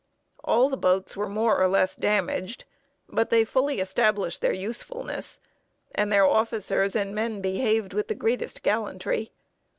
[0.43, 2.65] All the boats were more or less damaged;
[3.07, 5.39] but they fully established their usefulness,
[5.93, 9.31] and their officers and men behaved with the greatest gallantry.